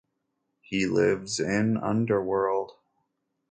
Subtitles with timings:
[0.61, 2.71] He lives in underworld.